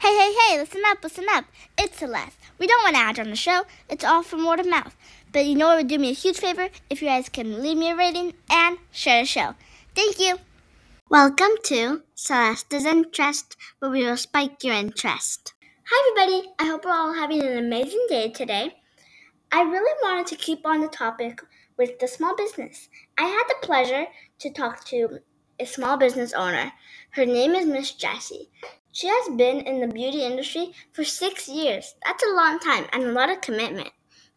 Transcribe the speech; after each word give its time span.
Hey, 0.00 0.16
hey, 0.16 0.32
hey, 0.32 0.58
listen 0.60 0.82
up, 0.86 1.02
listen 1.02 1.26
up. 1.28 1.44
It's 1.76 1.98
Celeste. 1.98 2.38
We 2.56 2.68
don't 2.68 2.84
want 2.84 2.96
ads 2.96 3.18
on 3.18 3.30
the 3.30 3.36
show, 3.36 3.64
it's 3.88 4.04
all 4.04 4.22
from 4.22 4.46
word 4.46 4.60
of 4.60 4.68
mouth. 4.68 4.94
But 5.32 5.46
you 5.46 5.56
know 5.56 5.72
it 5.72 5.76
would 5.76 5.88
do 5.88 5.98
me 5.98 6.10
a 6.10 6.14
huge 6.14 6.38
favor? 6.38 6.68
If 6.88 7.02
you 7.02 7.08
guys 7.08 7.28
can 7.28 7.60
leave 7.60 7.76
me 7.76 7.90
a 7.90 7.96
rating 7.96 8.34
and 8.48 8.78
share 8.92 9.22
the 9.22 9.26
show. 9.26 9.56
Thank 9.96 10.20
you. 10.20 10.38
Welcome 11.10 11.50
to 11.64 12.02
Celeste's 12.14 12.84
Interest, 12.84 13.56
where 13.80 13.90
we 13.90 14.04
will 14.04 14.16
spike 14.16 14.62
your 14.62 14.76
interest. 14.76 15.52
Hi, 15.90 16.12
everybody. 16.16 16.48
I 16.60 16.66
hope 16.66 16.84
we're 16.84 16.92
all 16.92 17.14
having 17.14 17.42
an 17.42 17.58
amazing 17.58 18.06
day 18.08 18.30
today. 18.30 18.76
I 19.50 19.62
really 19.62 19.98
wanted 20.04 20.28
to 20.28 20.36
keep 20.36 20.64
on 20.64 20.80
the 20.80 20.86
topic 20.88 21.40
with 21.76 21.98
the 21.98 22.06
small 22.06 22.36
business. 22.36 22.88
I 23.18 23.24
had 23.24 23.44
the 23.48 23.66
pleasure 23.66 24.06
to 24.38 24.50
talk 24.50 24.84
to 24.86 25.18
a 25.58 25.66
small 25.66 25.96
business 25.96 26.32
owner. 26.34 26.72
Her 27.10 27.26
name 27.26 27.56
is 27.56 27.66
Miss 27.66 27.90
Jessie. 27.90 28.50
She 28.98 29.06
has 29.06 29.28
been 29.36 29.60
in 29.60 29.78
the 29.78 29.86
beauty 29.86 30.24
industry 30.24 30.72
for 30.90 31.04
six 31.04 31.48
years. 31.48 31.94
That's 32.04 32.24
a 32.24 32.34
long 32.34 32.58
time 32.58 32.84
and 32.92 33.04
a 33.04 33.12
lot 33.12 33.30
of 33.30 33.40
commitment. 33.40 33.90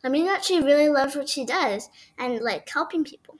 I 0.03 0.09
mean 0.09 0.27
that 0.27 0.45
she 0.45 0.61
really 0.61 0.87
loves 0.87 1.15
what 1.15 1.27
she 1.27 1.45
does 1.45 1.89
and 2.19 2.39
like 2.41 2.69
helping 2.69 3.03
people. 3.03 3.37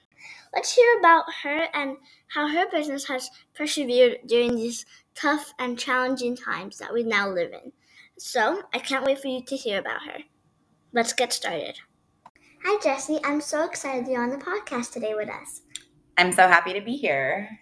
Let's 0.51 0.73
hear 0.73 0.97
about 0.97 1.25
her 1.43 1.67
and 1.75 1.97
how 2.29 2.47
her 2.47 2.65
business 2.71 3.07
has 3.07 3.29
persevered 3.53 4.17
during 4.25 4.55
these 4.55 4.83
tough 5.13 5.53
and 5.59 5.77
challenging 5.77 6.35
times 6.35 6.79
that 6.79 6.91
we 6.91 7.03
now 7.03 7.29
live 7.29 7.53
in. 7.53 7.71
So, 8.17 8.63
I 8.73 8.79
can't 8.79 9.05
wait 9.05 9.19
for 9.19 9.27
you 9.27 9.45
to 9.45 9.55
hear 9.55 9.79
about 9.79 10.01
her. 10.07 10.21
Let's 10.91 11.13
get 11.13 11.33
started. 11.33 11.77
Hi, 12.65 12.79
Jessie. 12.81 13.19
I'm 13.23 13.41
so 13.41 13.63
excited 13.63 14.07
you're 14.07 14.23
on 14.23 14.31
the 14.31 14.37
podcast 14.37 14.91
today 14.91 15.13
with 15.13 15.29
us. 15.29 15.61
I'm 16.17 16.31
so 16.31 16.47
happy 16.47 16.73
to 16.73 16.81
be 16.81 16.95
here. 16.95 17.59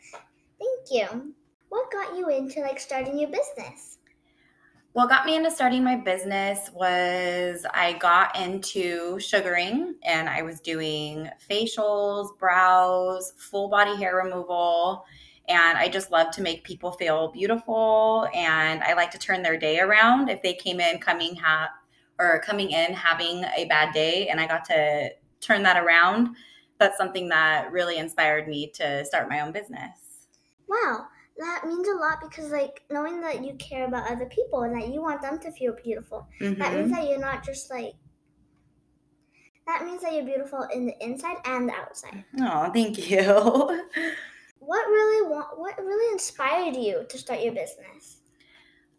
Thank 0.57 1.11
you. 1.11 1.35
What 1.69 1.91
got 1.91 2.17
you 2.17 2.29
into 2.29 2.61
like 2.61 2.79
starting 2.79 3.19
your 3.19 3.29
business? 3.29 3.99
What 4.93 5.09
got 5.09 5.27
me 5.27 5.35
into 5.35 5.51
starting 5.51 5.83
my 5.83 5.95
business 5.95 6.71
was 6.73 7.63
I 7.73 7.93
got 7.93 8.35
into 8.35 9.19
sugaring 9.19 9.95
and 10.03 10.27
I 10.27 10.41
was 10.41 10.59
doing 10.59 11.29
facials, 11.47 12.37
brows, 12.39 13.33
full 13.37 13.69
body 13.69 13.95
hair 13.95 14.15
removal. 14.15 15.05
And 15.47 15.77
I 15.77 15.89
just 15.89 16.11
love 16.11 16.31
to 16.31 16.41
make 16.41 16.63
people 16.63 16.91
feel 16.91 17.31
beautiful. 17.31 18.27
And 18.33 18.83
I 18.83 18.93
like 18.93 19.11
to 19.11 19.19
turn 19.19 19.43
their 19.43 19.57
day 19.57 19.79
around 19.79 20.29
if 20.29 20.41
they 20.41 20.53
came 20.53 20.79
in 20.79 20.99
coming 20.99 21.35
ha- 21.35 21.69
or 22.19 22.41
coming 22.43 22.71
in 22.71 22.93
having 22.93 23.43
a 23.55 23.65
bad 23.65 23.93
day 23.93 24.27
and 24.29 24.41
I 24.41 24.47
got 24.47 24.65
to 24.65 25.11
turn 25.39 25.61
that 25.63 25.81
around. 25.83 26.35
That's 26.79 26.97
something 26.97 27.29
that 27.29 27.71
really 27.71 27.97
inspired 27.97 28.47
me 28.47 28.71
to 28.75 29.05
start 29.05 29.29
my 29.29 29.41
own 29.41 29.51
business. 29.51 30.27
Wow, 30.67 31.07
that 31.39 31.65
means 31.65 31.87
a 31.87 31.93
lot 31.93 32.17
because 32.21 32.51
like 32.51 32.83
knowing 32.91 33.21
that 33.21 33.43
you 33.43 33.53
care 33.55 33.87
about 33.87 34.11
other 34.11 34.25
people 34.25 34.63
and 34.63 34.79
that 34.79 34.89
you 34.89 35.01
want 35.01 35.21
them 35.21 35.39
to 35.39 35.51
feel 35.51 35.73
beautiful. 35.81 36.27
Mm-hmm. 36.39 36.59
That 36.59 36.73
means 36.73 36.91
that 36.91 37.09
you're 37.09 37.19
not 37.19 37.45
just 37.45 37.71
like 37.71 37.93
that 39.65 39.85
means 39.85 40.01
that 40.01 40.13
you're 40.13 40.25
beautiful 40.25 40.67
in 40.73 40.85
the 40.85 41.03
inside 41.03 41.37
and 41.45 41.69
the 41.69 41.73
outside. 41.73 42.23
Oh, 42.41 42.69
thank 42.73 43.09
you. 43.09 43.21
what 44.59 44.87
really 44.87 45.29
want 45.29 45.57
what 45.57 45.77
really 45.79 46.11
inspired 46.11 46.75
you 46.75 47.05
to 47.07 47.17
start 47.17 47.41
your 47.41 47.53
business? 47.53 48.17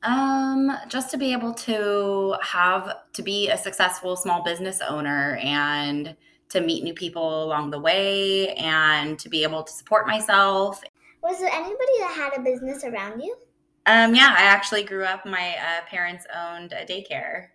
Um, 0.02 0.72
just 0.88 1.10
to 1.10 1.19
be 1.19 1.32
able 1.32 1.52
to 1.52 2.36
have 2.42 2.97
to 3.12 3.22
be 3.22 3.50
a 3.50 3.58
successful 3.58 4.16
small 4.16 4.42
business 4.42 4.80
owner 4.80 5.38
and 5.42 6.16
to 6.48 6.60
meet 6.62 6.82
new 6.82 6.94
people 6.94 7.44
along 7.44 7.70
the 7.70 7.78
way 7.78 8.54
and 8.54 9.19
to 9.19 9.28
be 9.28 9.42
able 9.42 9.62
to 9.62 9.72
support 9.72 10.06
myself. 10.06 10.82
Was 11.22 11.38
there 11.38 11.50
anybody 11.52 11.98
that 12.00 12.14
had 12.16 12.38
a 12.38 12.42
business 12.42 12.84
around 12.84 13.20
you? 13.20 13.36
Um, 13.86 14.14
yeah, 14.14 14.34
I 14.36 14.42
actually 14.42 14.84
grew 14.84 15.04
up. 15.04 15.26
My 15.26 15.56
uh, 15.56 15.86
parents 15.88 16.26
owned 16.34 16.72
a 16.72 16.84
daycare. 16.84 17.48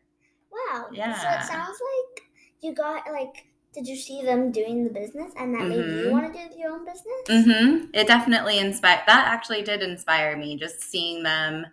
Wow. 0.52 0.88
Yeah. 0.91 1.13
So 1.13 1.27
it 1.30 1.47
sounds 1.47 1.77
like 1.80 2.23
you 2.61 2.73
got 2.73 3.03
like. 3.11 3.47
Did 3.73 3.88
you 3.89 3.97
see 3.97 4.23
them 4.23 4.53
doing 4.53 4.86
the 4.86 4.89
business, 4.89 5.33
and 5.37 5.54
that 5.54 5.59
mm-hmm. 5.59 5.70
made 5.70 5.75
you 5.75 6.04
mm-hmm. 6.05 6.11
want 6.11 6.33
to 6.33 6.48
do 6.48 6.58
your 6.58 6.71
own 6.71 6.86
business? 6.86 7.05
Mm-hmm. 7.27 7.87
It 7.93 8.08
definitely 8.08 8.58
inspired. 8.59 9.02
That 9.05 9.27
actually 9.27 9.64
did 9.64 9.81
inspire 9.81 10.37
me. 10.37 10.55
Just 10.55 10.81
seeing 10.81 11.23
them 11.23 11.65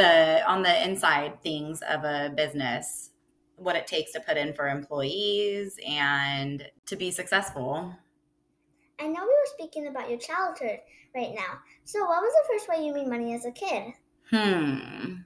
the 0.00 0.42
on 0.48 0.62
the 0.62 0.84
inside 0.84 1.42
things 1.42 1.82
of 1.82 2.04
a 2.04 2.32
business 2.34 3.10
what 3.56 3.76
it 3.76 3.86
takes 3.86 4.12
to 4.12 4.20
put 4.20 4.36
in 4.36 4.54
for 4.54 4.68
employees 4.68 5.78
and 5.86 6.66
to 6.86 6.96
be 6.96 7.10
successful 7.10 7.94
i 8.98 9.06
know 9.06 9.20
we 9.20 9.26
were 9.26 9.46
speaking 9.58 9.88
about 9.88 10.08
your 10.08 10.18
childhood 10.18 10.78
right 11.14 11.34
now. 11.34 11.58
So 11.84 12.00
what 12.00 12.22
was 12.22 12.32
the 12.32 12.52
first 12.52 12.68
way 12.68 12.86
you 12.86 12.94
made 12.94 13.08
money 13.08 13.34
as 13.34 13.44
a 13.44 13.50
kid? 13.50 13.92
Hmm. 14.30 15.16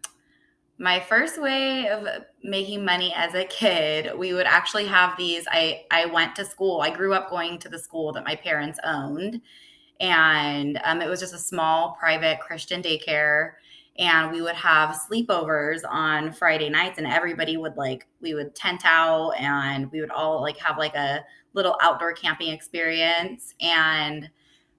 My 0.79 0.99
first 0.99 1.41
way 1.41 1.89
of 1.89 2.07
making 2.43 2.85
money 2.85 3.13
as 3.15 3.35
a 3.35 3.45
kid 3.45 4.19
we 4.19 4.33
would 4.33 4.47
actually 4.47 4.87
have 4.87 5.17
these 5.17 5.47
i 5.51 5.83
i 5.91 6.05
went 6.07 6.35
to 6.35 6.45
school 6.45 6.81
i 6.81 6.91
grew 6.91 7.15
up 7.15 7.31
going 7.31 7.59
to 7.61 7.69
the 7.69 7.79
school 7.79 8.13
that 8.13 8.25
my 8.25 8.35
parents 8.35 8.79
owned. 8.85 9.41
And 10.01 10.81
um, 10.85 11.01
it 11.01 11.09
was 11.09 11.21
just 11.21 11.35
a 11.35 11.39
small 11.39 11.97
private 11.99 12.41
christian 12.41 12.83
daycare. 12.83 13.53
And 13.97 14.33
we 14.33 14.43
would 14.43 14.57
have 14.57 14.99
sleepovers 15.09 15.83
on 15.89 16.33
Friday 16.33 16.69
nights 16.69 16.99
and 16.99 17.07
everybody 17.07 17.57
would 17.57 17.77
like 17.77 18.09
we 18.21 18.35
would 18.35 18.57
tent 18.57 18.83
out 18.85 19.33
and 19.39 19.91
we 19.93 20.01
would 20.01 20.11
all 20.11 20.43
like 20.43 20.59
have 20.59 20.79
like 20.79 20.97
a 20.97 21.25
little 21.53 21.77
outdoor 21.81 22.13
camping 22.15 22.49
experience. 22.49 23.55
And 23.61 24.29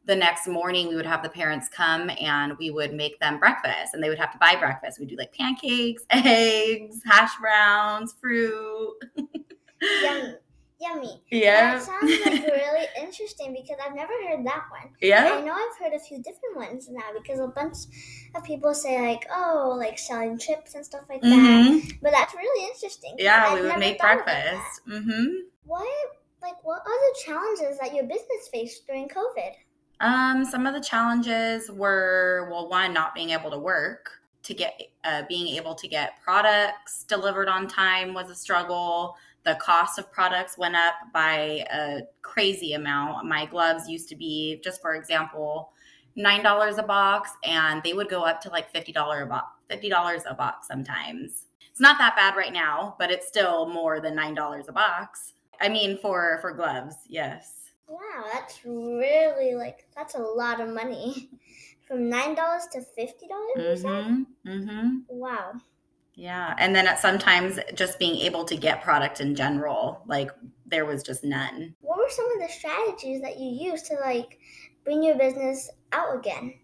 the 0.06 0.16
next 0.16 0.48
morning 0.48 0.88
we 0.88 0.96
would 0.96 1.06
have 1.06 1.24
the 1.24 1.30
parents 1.30 1.68
come 1.70 2.10
and 2.20 2.58
we 2.58 2.70
would 2.72 2.94
make 2.94 3.20
them 3.20 3.40
breakfast 3.40 3.94
and 3.94 4.04
they 4.04 4.10
would 4.10 4.20
have 4.20 4.32
to 4.32 4.38
buy 4.38 4.56
breakfast 4.56 5.00
we'd 5.00 5.10
do 5.10 5.16
like 5.16 5.34
pancakes 5.34 6.04
eggs 6.10 7.02
hash 7.06 7.32
browns 7.40 8.14
fruit 8.22 8.94
Yummy 9.82 10.36
yummy. 10.80 11.22
Yeah. 11.32 11.76
That 11.76 11.84
sounds 11.84 12.26
like 12.26 12.44
really 12.44 12.88
interesting 13.00 13.54
because 13.54 13.78
I've 13.86 13.96
never 13.96 14.14
heard 14.28 14.46
that 14.46 14.64
one. 14.70 14.92
Yeah. 15.02 15.34
I 15.34 15.42
know 15.42 15.54
I've 15.54 15.78
heard 15.80 15.94
a 15.94 16.00
few 16.00 16.18
different 16.18 16.56
ones 16.56 16.88
now 16.90 17.04
because 17.18 17.40
a 17.40 17.48
bunch 17.48 17.78
of 18.36 18.44
people 18.44 18.74
say 18.74 19.02
like, 19.02 19.26
oh, 19.34 19.76
like 19.78 19.98
selling 19.98 20.38
chips 20.38 20.76
and 20.76 20.86
stuff 20.86 21.04
like 21.10 21.22
mm-hmm. 21.22 21.88
that. 21.88 21.94
But 22.02 22.12
that's 22.12 22.34
really 22.34 22.68
interesting. 22.68 23.16
Yeah, 23.18 23.46
I've 23.48 23.60
we 23.60 23.68
would 23.68 23.80
make 23.80 24.00
breakfast. 24.00 24.82
Mm-hmm. 24.88 25.26
What 25.66 25.88
like 26.42 26.64
what 26.64 26.80
are 26.80 26.86
the 26.86 27.16
challenges 27.26 27.80
that 27.80 27.94
your 27.94 28.04
business 28.04 28.50
faced 28.52 28.86
during 28.88 29.08
COVID? 29.08 29.54
Um, 30.02 30.46
some 30.46 30.66
of 30.66 30.74
the 30.74 30.82
challenges 30.82 31.72
were 31.72 32.48
well, 32.52 32.70
one, 32.70 32.94
not 32.94 33.16
being 33.16 33.30
able 33.30 33.52
to 33.52 33.60
work 33.60 34.12
to 34.44 34.54
get 34.54 34.80
uh, 35.04 35.24
being 35.28 35.56
able 35.56 35.74
to 35.76 35.88
get 35.88 36.22
products 36.24 37.04
delivered 37.04 37.48
on 37.48 37.68
time 37.68 38.14
was 38.14 38.30
a 38.30 38.36
struggle 38.36 39.16
the 39.46 39.56
cost 39.56 40.00
of 40.00 40.12
products 40.12 40.58
went 40.58 40.76
up 40.76 40.96
by 41.14 41.66
a 41.72 42.02
crazy 42.24 42.74
amount. 42.74 43.26
My 43.28 43.46
gloves 43.46 43.88
used 43.88 44.10
to 44.10 44.16
be, 44.16 44.60
just 44.64 44.82
for 44.82 44.96
example, 44.96 45.70
nine 46.16 46.44
dollars 46.44 46.78
a 46.80 46.84
box, 46.84 47.30
and 47.44 47.82
they 47.84 47.94
would 47.94 48.10
go 48.10 48.24
up 48.24 48.42
to 48.42 48.50
like 48.50 48.70
fifty 48.72 48.92
dollar 48.92 49.22
a 49.22 49.28
box, 49.28 49.48
fifty 49.70 49.88
dollars 49.88 50.24
a 50.28 50.34
box 50.34 50.68
sometimes. 50.68 51.46
It's 51.70 51.80
not 51.80 51.98
that 52.00 52.16
bad 52.16 52.36
right 52.36 52.54
now, 52.54 52.96
but 52.98 53.12
it's 53.12 53.28
still 53.28 53.68
more 53.68 54.00
than 54.00 54.16
nine 54.16 54.34
dollars 54.34 54.66
a 54.68 54.74
box. 54.74 55.34
I 55.62 55.70
mean, 55.70 56.00
for 56.00 56.40
for 56.42 56.52
gloves, 56.52 56.96
yes. 57.08 57.65
Wow, 57.88 58.26
that's 58.34 58.66
really 58.66 59.56
like 59.56 59.86
that's 59.96 60.16
a 60.16 60.20
lot 60.20 60.60
of 60.60 60.70
money. 60.70 61.30
From 61.88 62.10
nine 62.10 62.34
dollars 62.34 62.68
to 62.72 62.82
fifty 62.82 63.28
dollars. 63.28 63.84
Mm-hmm. 63.84 64.50
Mm-hmm. 64.50 64.98
Wow. 65.08 65.54
Yeah. 66.16 66.56
And 66.58 66.76
then 66.76 66.88
at 66.88 66.98
sometimes 66.98 67.60
just 67.76 68.00
being 68.00 68.16
able 68.22 68.44
to 68.46 68.56
get 68.56 68.82
product 68.82 69.22
in 69.22 69.36
general, 69.36 70.02
like 70.08 70.32
there 70.66 70.86
was 70.86 71.04
just 71.04 71.24
none. 71.24 71.76
What 71.82 71.98
were 71.98 72.10
some 72.10 72.32
of 72.32 72.48
the 72.48 72.52
strategies 72.52 73.22
that 73.22 73.38
you 73.38 73.70
used 73.70 73.86
to 73.88 73.96
like 73.96 74.40
bring 74.84 75.04
your 75.04 75.18
business 75.18 75.70
out 75.92 76.18
again? 76.18 76.56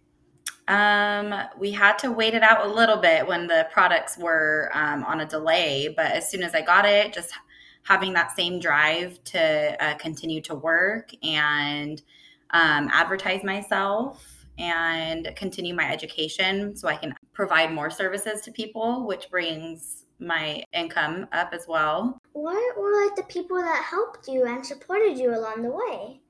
Um, 0.67 1.33
we 1.59 1.71
had 1.71 1.97
to 1.99 2.11
wait 2.11 2.33
it 2.33 2.43
out 2.43 2.65
a 2.65 2.73
little 2.73 2.97
bit 2.97 3.27
when 3.27 3.47
the 3.47 3.67
products 3.71 4.17
were 4.17 4.71
um, 4.73 5.03
on 5.03 5.19
a 5.19 5.25
delay, 5.25 5.93
but 5.95 6.05
as 6.05 6.29
soon 6.29 6.43
as 6.43 6.55
I 6.55 6.61
got 6.61 6.85
it, 6.85 7.13
just 7.13 7.33
having 7.83 8.13
that 8.13 8.35
same 8.35 8.59
drive 8.59 9.23
to 9.25 9.83
uh, 9.83 9.95
continue 9.95 10.41
to 10.41 10.55
work 10.55 11.11
and 11.23 12.01
um, 12.51 12.89
advertise 12.91 13.43
myself 13.43 14.45
and 14.57 15.31
continue 15.35 15.73
my 15.73 15.91
education 15.91 16.75
so 16.75 16.87
I 16.87 16.95
can 16.95 17.13
provide 17.33 17.71
more 17.73 17.89
services 17.89 18.41
to 18.41 18.51
people, 18.51 19.07
which 19.07 19.29
brings 19.29 20.03
my 20.19 20.63
income 20.73 21.27
up 21.31 21.49
as 21.51 21.65
well. 21.67 22.19
What 22.33 22.77
were 22.77 23.03
like 23.03 23.15
the 23.15 23.23
people 23.23 23.57
that 23.57 23.83
helped 23.83 24.27
you 24.27 24.45
and 24.45 24.65
supported 24.65 25.17
you 25.17 25.35
along 25.35 25.63
the 25.63 25.71
way? 25.71 26.21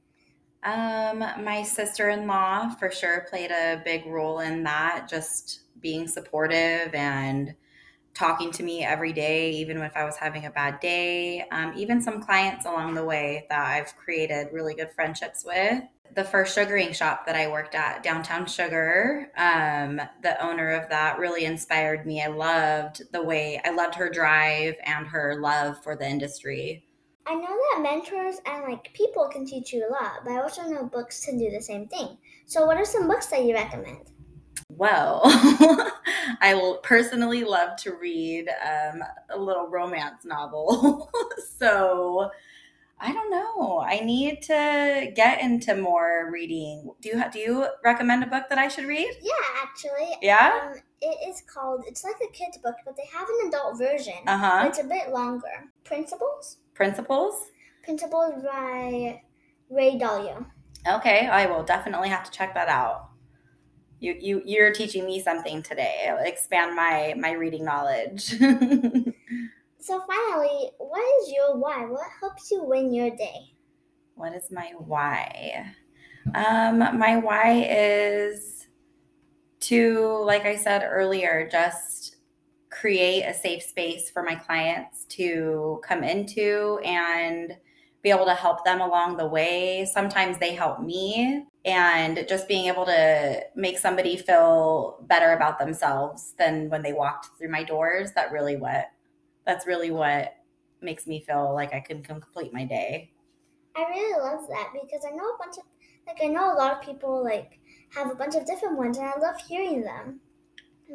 Um, 0.63 1.19
my 1.44 1.63
sister-in-law 1.63 2.75
for 2.75 2.92
sure 2.92 3.25
played 3.30 3.51
a 3.51 3.81
big 3.83 4.06
role 4.06 4.39
in 4.39 4.63
that, 4.63 5.07
just 5.09 5.62
being 5.81 6.07
supportive 6.07 6.94
and 6.94 7.56
talking 8.13 8.52
to 8.52 8.63
me 8.63 8.84
every 8.84 9.13
day, 9.13 9.52
even 9.52 9.78
if 9.78 9.96
I 9.96 10.04
was 10.04 10.18
having 10.18 10.46
a 10.46 10.52
bad 10.52 10.80
day. 10.80 11.46
Um, 11.52 11.74
even 11.75 12.02
some 12.02 12.22
clients 12.22 12.66
along 12.66 12.94
the 12.94 13.06
way 13.06 13.46
that 13.50 13.66
I've 13.66 13.96
created 13.96 14.48
really 14.52 14.74
good 14.74 14.92
friendships 14.94 15.44
with 15.46 15.84
the 16.16 16.24
first 16.24 16.54
sugaring 16.54 16.92
shop 16.92 17.25
that 17.25 17.36
I 17.36 17.48
worked 17.48 17.75
at, 17.75 18.04
Downtown 18.04 18.46
Sugar. 18.46 19.31
Um, 19.38 20.02
the 20.24 20.44
owner 20.44 20.72
of 20.72 20.90
that 20.90 21.19
really 21.19 21.46
inspired 21.46 22.06
me. 22.06 22.22
I 22.22 22.28
loved 22.28 23.02
the 23.12 23.24
way, 23.24 23.62
I 23.63 23.72
loved 23.72 23.96
her 23.96 24.10
drive 24.10 24.75
and 24.84 25.08
her 25.08 25.40
love 25.42 25.81
for 25.84 25.96
the 25.96 26.08
industry. 26.08 26.84
I 27.28 27.36
know 27.36 27.42
that 27.48 27.81
mentors 27.81 28.38
and 28.46 28.63
like 28.63 28.92
people 28.94 29.30
can 29.30 29.46
teach 29.46 29.72
you 29.72 29.88
a 29.88 29.92
lot, 29.92 30.24
but 30.24 30.34
I 30.34 30.42
also 30.42 30.63
know 30.63 30.86
books 30.86 31.24
can 31.24 31.38
do 31.38 31.52
the 31.52 31.62
same 31.62 31.88
thing. 31.88 32.18
So, 32.46 32.66
what 32.66 32.78
are 32.78 32.86
some 32.86 33.08
books 33.08 33.28
that 33.28 33.44
you 33.46 33.54
recommend? 33.54 34.12
Well, 34.69 35.22
I 36.42 36.54
will 36.54 36.78
personally 36.78 37.44
love 37.44 37.76
to 37.78 37.94
read 37.94 38.50
um, 38.50 39.04
a 39.30 39.40
little 39.40 39.68
romance 39.68 40.26
novel. 40.26 41.10
so, 41.58 42.32
I 43.00 43.12
don't 43.12 43.32
know. 43.32 43.80
I 43.80 44.00
need 44.00 44.44
to 44.44 45.12
get 45.16 45.42
into 45.42 45.76
more 45.76 46.30
reading. 46.32 46.92
Do 47.02 47.10
you 47.10 47.24
do 47.32 47.40
you 47.40 47.68
recommend 47.84 48.24
a 48.24 48.28
book 48.28 48.44
that 48.50 48.60
I 48.60 48.68
should 48.68 48.86
read? 48.86 49.12
Yeah, 49.22 49.32
actually. 49.64 50.18
Yeah. 50.22 50.72
Um, 50.72 50.78
it 51.02 51.30
is 51.30 51.42
called. 51.52 51.84
It's 51.88 52.04
like 52.04 52.18
a 52.24 52.32
kid's 52.32 52.60
book, 52.60 52.76
but 52.86 52.96
they 52.96 53.10
have 53.12 53.28
an 53.28 53.48
adult 53.48 53.80
version. 53.80 54.14
Uh 54.28 54.38
huh. 54.38 54.64
It's 54.68 54.80
a 54.80 54.84
bit 54.84 55.10
longer. 55.10 55.48
Principles. 55.84 56.58
Principles. 56.76 57.52
Principles 57.84 58.44
by 58.44 59.22
Ray 59.70 59.98
Dalio. 59.98 60.46
Okay, 60.88 61.28
I 61.28 61.46
will 61.48 61.64
definitely 61.64 62.10
have 62.10 62.24
to 62.24 62.32
check 62.32 62.54
that 62.54 62.68
out. 62.68 63.11
You 64.01 64.18
you 64.19 64.42
you're 64.45 64.74
teaching 64.74 65.06
me 65.06 65.21
something 65.21 65.63
today. 65.63 66.06
It'll 66.07 66.19
expand 66.19 66.75
my 66.75 67.15
my 67.18 67.31
reading 67.31 67.63
knowledge. 67.63 68.36
So 69.83 70.00
finally, 70.06 70.69
what 70.77 71.01
is 71.24 71.33
your 71.33 71.57
why? 71.57 71.88
What 71.88 72.06
helps 72.19 72.51
you 72.51 72.63
win 72.63 72.94
your 72.94 73.09
day? 73.09 73.51
what 74.21 74.36
is 74.36 74.51
my 74.51 74.71
why? 74.77 75.74
Um, 76.36 76.77
my 76.77 77.18
why 77.18 77.65
is 77.68 78.68
to, 79.62 80.24
like 80.24 80.45
I 80.45 80.56
said 80.56 80.83
earlier, 80.88 81.50
just 81.51 82.18
create 82.69 83.24
a 83.24 83.33
safe 83.33 83.63
space 83.63 84.12
for 84.12 84.21
my 84.21 84.36
clients 84.36 85.06
to 85.06 85.81
come 85.83 86.03
into 86.03 86.80
and 86.86 87.57
be 88.03 88.12
able 88.12 88.25
to 88.25 88.36
help 88.36 88.63
them 88.63 88.81
along 88.81 89.18
the 89.18 89.25
way. 89.25 89.89
Sometimes 89.92 90.38
they 90.38 90.53
help 90.53 90.81
me, 90.81 91.45
and 91.63 92.25
just 92.28 92.48
being 92.48 92.66
able 92.66 92.86
to 92.86 93.42
make 93.56 93.78
somebody 93.78 94.18
feel 94.18 94.98
better 95.08 95.34
about 95.34 95.60
themselves 95.60 96.34
than 96.38 96.69
when 96.69 96.81
they 96.81 96.94
walked 96.94 97.28
through 97.38 97.52
my 97.52 97.63
doors. 97.63 98.12
That 98.13 98.31
really 98.31 98.58
what 98.58 98.88
that's 99.46 99.68
really 99.68 99.92
what 99.92 100.36
makes 100.81 101.06
me 101.06 101.19
feel 101.19 101.54
like 101.54 101.74
I 101.74 101.80
can 101.80 102.02
complete 102.02 102.54
my 102.54 102.66
day. 102.66 103.12
I 103.75 103.84
really 103.90 104.19
love 104.19 104.48
that 104.50 104.69
because 104.74 105.06
I 105.06 105.16
know 105.16 105.24
a 105.24 105.38
bunch 105.38 105.58
of 105.58 105.63
like 106.08 106.18
I 106.24 106.28
know 106.28 106.54
a 106.54 106.58
lot 106.58 106.74
of 106.74 106.81
people 106.81 107.24
like 107.24 107.60
have 107.94 108.12
a 108.12 108.16
bunch 108.16 108.36
of 108.36 108.46
different 108.46 108.78
ones 108.78 108.98
and 108.98 109.08
I 109.08 109.19
love 109.19 109.40
hearing 109.48 109.81
them. 109.81 110.19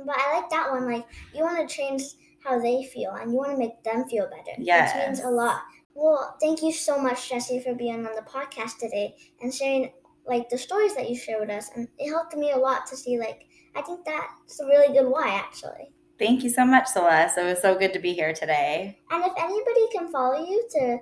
But 0.05 0.17
I 0.19 0.41
like 0.41 0.51
that 0.51 0.71
one 0.71 0.91
like 0.91 1.07
you 1.33 1.43
want 1.43 1.69
to 1.69 1.75
change 1.75 2.03
how 2.45 2.59
they 2.61 2.85
feel 2.85 3.13
and 3.13 3.31
you 3.31 3.37
want 3.37 3.53
to 3.53 3.57
make 3.59 3.83
them 3.83 4.09
feel 4.09 4.29
better. 4.29 4.57
Yes. 4.59 4.95
Which 4.95 5.07
means 5.07 5.21
a 5.21 5.31
lot. 5.31 5.63
Well, 5.95 6.37
thank 6.41 6.63
you 6.63 6.73
so 6.73 7.01
much, 7.01 7.31
Jesse, 7.31 7.61
for 7.61 7.75
being 7.75 8.07
on 8.07 8.15
the 8.15 8.23
podcast 8.23 8.79
today 8.79 9.17
and 9.41 9.55
sharing 9.55 9.93
like 10.27 10.49
the 10.49 10.59
stories 10.59 10.95
that 10.97 11.09
you 11.09 11.17
shared 11.17 11.41
with 11.41 11.51
us. 11.51 11.71
And 11.75 11.89
it 11.99 12.09
helped 12.11 12.37
me 12.37 12.51
a 12.53 12.57
lot 12.59 12.87
to 12.89 12.97
see 12.97 13.19
like 13.19 13.47
I 13.75 13.83
think 13.83 14.05
that's 14.05 14.61
a 14.61 14.67
really 14.67 14.93
good 14.99 15.09
why 15.09 15.29
actually. 15.29 15.93
Thank 16.19 16.43
you 16.43 16.49
so 16.51 16.65
much, 16.65 16.87
Celeste. 16.89 17.37
It 17.39 17.45
was 17.45 17.61
so 17.61 17.77
good 17.79 17.93
to 17.93 17.99
be 17.99 18.15
here 18.15 18.33
today. 18.33 18.99
And 19.11 19.23
if 19.25 19.33
anybody 19.39 19.87
can 19.93 20.11
follow 20.11 20.39
you 20.39 20.67
to 20.73 20.99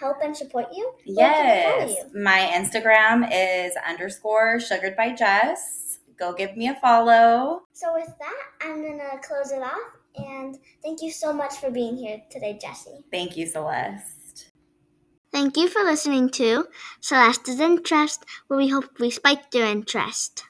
help 0.00 0.18
and 0.22 0.34
support 0.34 0.66
you, 0.72 0.90
where 1.14 1.32
can 1.32 1.46
they 1.46 1.62
follow 1.64 1.86
Yes. 1.92 2.04
you? 2.14 2.22
My 2.22 2.50
Instagram 2.54 3.28
is 3.32 3.74
underscore 3.86 4.58
sugared 4.60 4.96
by 4.96 5.12
Jess. 5.12 5.98
Go 6.18 6.32
give 6.32 6.56
me 6.56 6.68
a 6.68 6.74
follow. 6.76 7.62
So 7.72 7.92
with 7.92 8.08
that, 8.18 8.42
I'm 8.62 8.82
gonna 8.82 9.20
close 9.22 9.52
it 9.52 9.60
off. 9.62 9.92
And 10.16 10.56
thank 10.82 11.02
you 11.02 11.10
so 11.10 11.30
much 11.30 11.56
for 11.56 11.70
being 11.70 11.94
here 11.98 12.22
today, 12.30 12.58
Jesse. 12.58 13.04
Thank 13.10 13.36
you, 13.36 13.44
Celeste. 13.46 14.15
Thank 15.36 15.58
you 15.58 15.68
for 15.68 15.82
listening 15.84 16.30
to 16.30 16.66
Celeste's 16.98 17.60
Interest, 17.60 18.24
where 18.46 18.56
we 18.56 18.68
hope 18.68 18.98
we 18.98 19.10
spiked 19.10 19.54
your 19.54 19.66
interest. 19.66 20.44